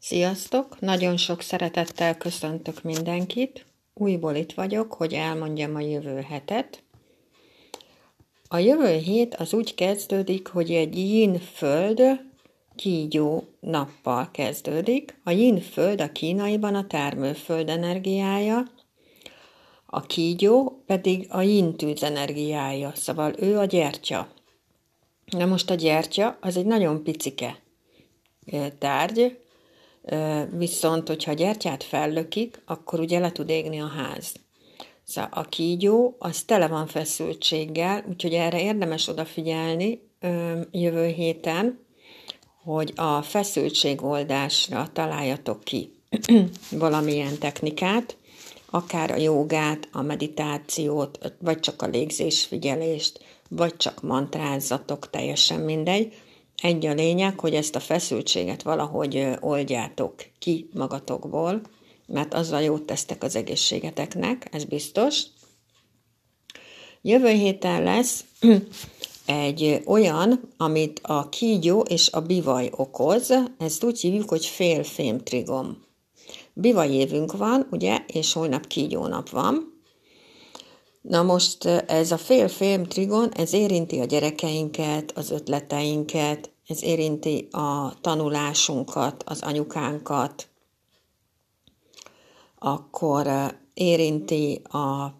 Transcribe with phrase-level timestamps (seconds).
[0.00, 0.80] Sziasztok!
[0.80, 3.66] Nagyon sok szeretettel köszöntök mindenkit.
[3.94, 6.82] Újból itt vagyok, hogy elmondjam a jövő hetet.
[8.48, 12.02] A jövő hét az úgy kezdődik, hogy egy yin föld
[12.76, 15.20] kígyó nappal kezdődik.
[15.24, 18.62] A yin föld a kínaiban a termőföld energiája,
[19.86, 24.28] a kígyó pedig a yin tűz energiája, szóval ő a gyertya.
[25.26, 27.62] Na most a gyertya az egy nagyon picike
[28.78, 29.46] tárgy,
[30.50, 34.34] viszont hogyha a gyertyát fellökik, akkor ugye le tud égni a ház.
[35.04, 40.00] Szóval a kígyó az tele van feszültséggel, úgyhogy erre érdemes odafigyelni
[40.70, 41.86] jövő héten,
[42.62, 45.92] hogy a feszültségoldásra találjatok ki
[46.70, 48.16] valamilyen technikát,
[48.70, 56.14] akár a jogát, a meditációt, vagy csak a légzésfigyelést, vagy csak mantrázatok, teljesen mindegy,
[56.62, 61.60] egy a lényeg, hogy ezt a feszültséget valahogy oldjátok ki magatokból,
[62.06, 65.22] mert azzal jót tesztek az egészségeteknek, ez biztos.
[67.02, 68.24] Jövő héten lesz
[69.26, 75.86] egy olyan, amit a kígyó és a bivaj okoz, ezt úgy hívjuk, hogy félfém trigom.
[76.52, 79.77] Bivaj évünk van, ugye, és holnap kígyónap van.
[81.00, 88.00] Na most ez a fél-fém trigon, ez érinti a gyerekeinket, az ötleteinket, ez érinti a
[88.00, 90.48] tanulásunkat, az anyukánkat,
[92.58, 93.26] akkor
[93.74, 95.14] érinti a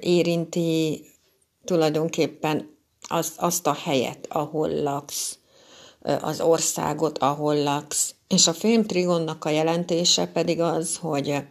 [0.00, 1.04] érinti
[1.64, 2.76] tulajdonképpen
[3.08, 5.38] az, azt a helyet, ahol laksz,
[6.20, 8.14] az országot, ahol laksz.
[8.28, 11.42] És a filmtrigonnak a jelentése pedig az, hogy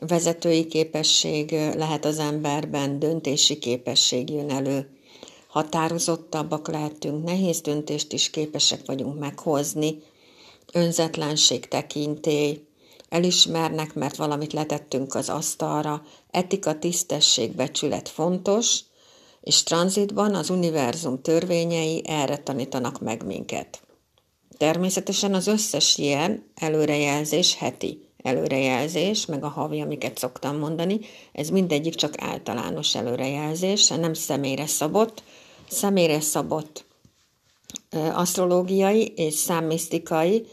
[0.00, 4.96] vezetői képesség lehet az emberben, döntési képesség jön elő,
[5.48, 10.02] határozottabbak lehetünk, nehéz döntést is képesek vagyunk meghozni,
[10.72, 12.66] önzetlenség tekintély,
[13.08, 18.80] elismernek, mert valamit letettünk az asztalra, etika, tisztesség, becsület fontos,
[19.40, 23.82] és tranzitban az univerzum törvényei erre tanítanak meg minket.
[24.56, 31.00] Természetesen az összes ilyen előrejelzés heti előrejelzés, meg a havi, amiket szoktam mondani,
[31.32, 35.22] ez mindegyik csak általános előrejelzés, nem személyre szabott.
[35.68, 36.84] Személyre szabott
[38.12, 40.46] asztrológiai és számmisztikai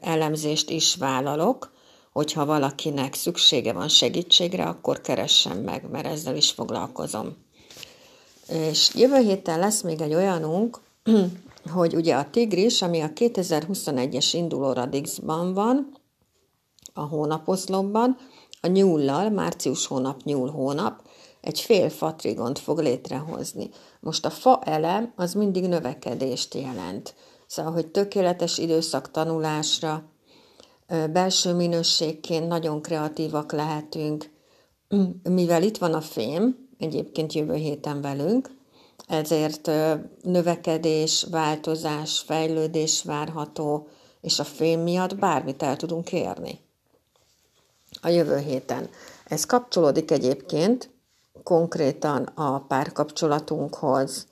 [0.00, 1.74] elemzést is vállalok,
[2.12, 7.36] hogyha valakinek szüksége van segítségre, akkor keressen meg, mert ezzel is foglalkozom.
[8.48, 10.80] És jövő héten lesz még egy olyanunk,
[11.74, 15.96] hogy ugye a Tigris, ami a 2021-es induló Radixban van,
[16.96, 18.16] a hónaposzlopban,
[18.60, 21.02] a nyúllal, március hónap, nyúl hónap,
[21.40, 23.70] egy fél fatrigont fog létrehozni.
[24.00, 27.14] Most a fa elem az mindig növekedést jelent.
[27.46, 30.04] Szóval, hogy tökéletes időszak tanulásra,
[31.12, 34.30] belső minőségként nagyon kreatívak lehetünk,
[35.22, 38.50] mivel itt van a fém, egyébként jövő héten velünk,
[39.06, 39.70] ezért
[40.22, 43.88] növekedés, változás, fejlődés várható,
[44.20, 46.65] és a fém miatt bármit el tudunk érni
[48.06, 48.88] a jövő héten.
[49.24, 50.90] Ez kapcsolódik egyébként
[51.42, 54.26] konkrétan a párkapcsolatunkhoz,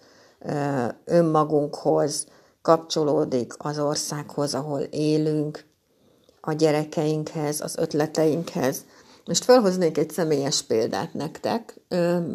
[1.05, 2.27] önmagunkhoz,
[2.63, 5.65] kapcsolódik az országhoz, ahol élünk,
[6.41, 8.85] a gyerekeinkhez, az ötleteinkhez.
[9.25, 11.81] Most felhoznék egy személyes példát nektek.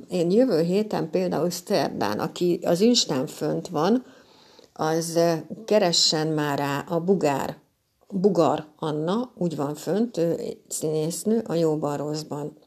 [0.09, 4.05] Én jövő héten például Szterdán, aki az Instán fönt van,
[4.73, 5.19] az
[5.65, 7.57] keressen már rá a Bugár
[8.11, 12.57] Bugar Anna, úgy van fönt, ő színésznő, a Jóban Rosszban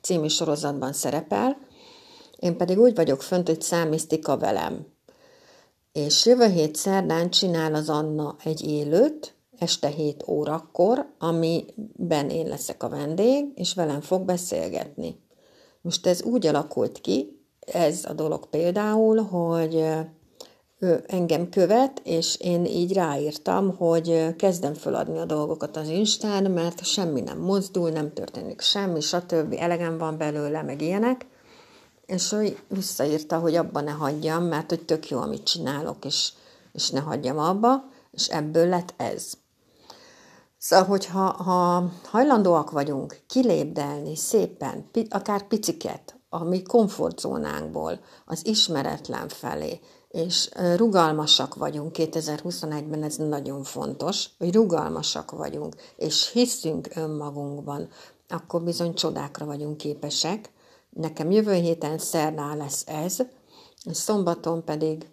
[0.00, 1.56] című sorozatban szerepel,
[2.38, 4.86] én pedig úgy vagyok fönt, hogy számisztika velem.
[5.92, 12.82] És jövő hét szerdán csinál az Anna egy élőt, este 7 órakor, amiben én leszek
[12.82, 15.20] a vendég, és velem fog beszélgetni.
[15.80, 19.84] Most ez úgy alakult ki, ez a dolog például, hogy
[21.06, 27.20] engem követ, és én így ráírtam, hogy kezdem feladni a dolgokat az Instán, mert semmi
[27.20, 29.56] nem mozdul, nem történik semmi, stb.
[29.58, 31.26] elegem van belőle, meg ilyenek.
[32.06, 36.32] És ő visszaírta, hogy abba ne hagyjam, mert hogy tök jó, amit csinálok, és,
[36.72, 39.32] és ne hagyjam abba, és ebből lett ez.
[40.58, 49.80] Szóval, hogyha ha hajlandóak vagyunk kilépdelni szépen, akár piciket, a mi komfortzónánkból, az ismeretlen felé,
[50.12, 57.88] és rugalmasak vagyunk 2021-ben, ez nagyon fontos, hogy rugalmasak vagyunk, és hiszünk önmagunkban,
[58.28, 60.50] akkor bizony csodákra vagyunk képesek.
[60.90, 63.16] Nekem jövő héten szerdán lesz ez,
[63.84, 65.06] és szombaton pedig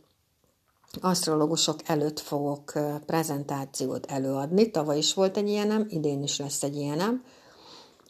[1.02, 2.74] asztrológusok előtt fogok
[3.06, 4.72] prezentációt előadni.
[4.72, 7.24] Tavaly is volt egy ilyenem, idén is lesz egy ilyenem,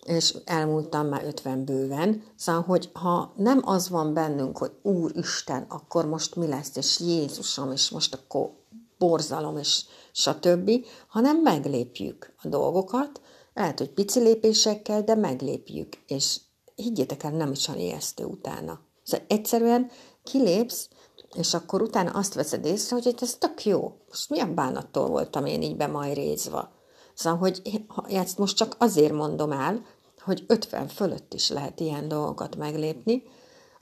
[0.09, 2.23] és elmúltam már 50 bőven.
[2.35, 7.71] Szóval, hogy ha nem az van bennünk, hogy Úristen, akkor most mi lesz, és Jézusom,
[7.71, 8.51] és most akkor
[8.97, 10.71] borzalom, és stb.,
[11.07, 13.21] hanem meglépjük a dolgokat,
[13.53, 16.39] lehet, hogy pici lépésekkel, de meglépjük, és
[16.75, 18.79] higgyétek el, nem is olyan ijesztő utána.
[19.03, 19.89] Szóval egyszerűen
[20.23, 20.89] kilépsz,
[21.35, 23.93] és akkor utána azt veszed észre, hogy ez tök jó.
[24.07, 26.77] Most milyen bánattól voltam én így bemajrézva.
[27.13, 27.61] Szóval, hogy
[28.07, 29.81] ezt most csak azért mondom el,
[30.29, 33.23] hogy 50 fölött is lehet ilyen dolgokat meglépni,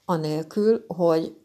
[0.05, 1.37] anélkül, hogy,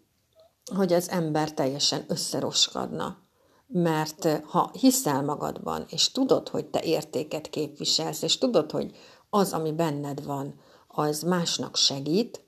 [0.75, 3.19] hogy az ember teljesen összeroskadna.
[3.67, 8.97] Mert eh, ha hiszel magadban, és tudod, hogy te értéket képviselsz, és tudod, hogy
[9.31, 10.55] az, ami benned van,
[10.87, 12.45] az másnak segít,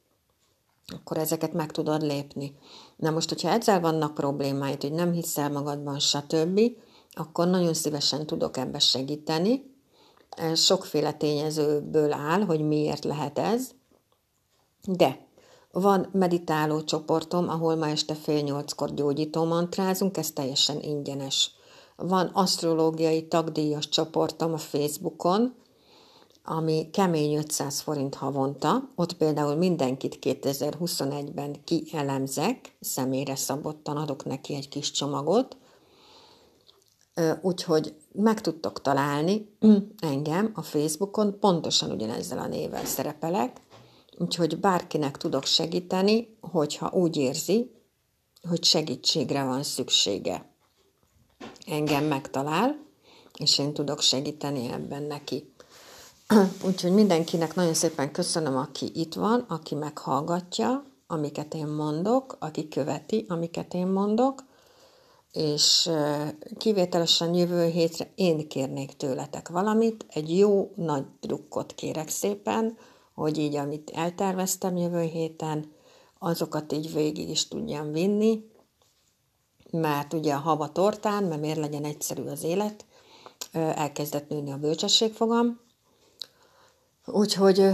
[0.87, 2.57] akkor ezeket meg tudod lépni.
[2.97, 6.61] Na most, hogyha ezzel vannak problémáid, hogy nem hiszel magadban, stb.,
[7.11, 9.74] akkor nagyon szívesen tudok ebbe segíteni.
[10.55, 13.71] Sokféle tényezőből áll, hogy miért lehet ez,
[14.85, 15.27] de
[15.73, 21.51] van meditáló csoportom, ahol ma este fél nyolckor gyógyító mantrázunk, ez teljesen ingyenes.
[21.97, 25.55] Van asztrológiai tagdíjas csoportom a Facebookon,
[26.45, 34.69] ami kemény 500 forint havonta, ott például mindenkit 2021-ben kielemzek, személyre szabottan adok neki egy
[34.69, 35.57] kis csomagot,
[37.41, 39.57] úgyhogy meg tudtok találni
[39.99, 43.61] engem a Facebookon, pontosan ugyanezzel a névvel szerepelek,
[44.19, 47.71] úgyhogy bárkinek tudok segíteni, hogyha úgy érzi,
[48.49, 50.53] hogy segítségre van szüksége.
[51.67, 52.77] Engem megtalál,
[53.39, 55.53] és én tudok segíteni ebben neki.
[56.67, 63.25] Úgyhogy mindenkinek nagyon szépen köszönöm, aki itt van, aki meghallgatja, amiket én mondok, aki követi,
[63.29, 64.45] amiket én mondok,
[65.35, 65.91] és
[66.59, 72.77] kivételesen jövő hétre én kérnék tőletek valamit, egy jó nagy drukkot kérek szépen,
[73.15, 75.73] hogy így, amit elterveztem jövő héten,
[76.19, 78.45] azokat így végig is tudjam vinni,
[79.71, 82.85] mert ugye a hava tortán, mert miért legyen egyszerű az élet,
[83.53, 85.63] elkezdett nőni a bölcsességfogam,
[87.07, 87.71] Úgyhogy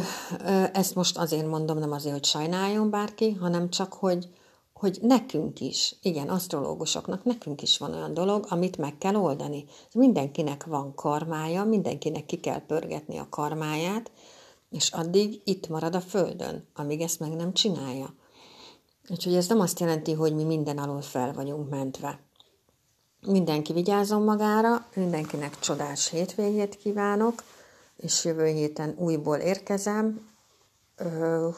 [0.73, 4.29] ezt most azért mondom, nem azért, hogy sajnáljon bárki, hanem csak, hogy,
[4.81, 9.65] hogy nekünk is, igen, asztrológusoknak nekünk is van olyan dolog, amit meg kell oldani.
[9.94, 14.11] Mindenkinek van karmája, mindenkinek ki kell pörgetni a karmáját,
[14.71, 18.15] és addig itt marad a földön, amíg ezt meg nem csinálja.
[19.09, 22.21] Úgyhogy ez nem azt jelenti, hogy mi minden alól fel vagyunk mentve.
[23.26, 27.43] Mindenki vigyázzon magára, mindenkinek csodás hétvégét kívánok,
[27.97, 30.29] és jövő héten újból érkezem.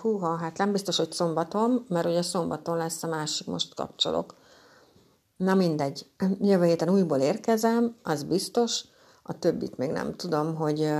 [0.00, 4.34] Húha, hát nem biztos, hogy szombaton, mert ugye szombaton lesz a másik, most kapcsolok.
[5.36, 6.06] Na mindegy,
[6.40, 8.84] jövő héten újból érkezem, az biztos,
[9.22, 10.92] a többit még nem tudom, hogy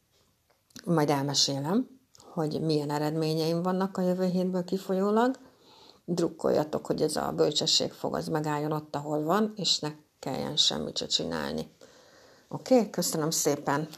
[0.84, 1.88] majd elmesélem,
[2.32, 5.38] hogy milyen eredményeim vannak a jövő hétből kifolyólag.
[6.04, 10.96] Drukkoljatok, hogy ez a bölcsesség fog az megálljon ott, ahol van, és ne kelljen semmit
[10.96, 11.70] se csinálni.
[12.48, 12.90] Oké, okay?
[12.90, 13.88] köszönöm szépen!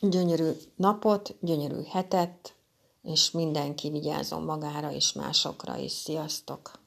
[0.00, 2.54] gyönyörű napot, gyönyörű hetet,
[3.12, 5.92] és mindenki vigyázzon magára és másokra is.
[5.92, 6.77] Sziasztok!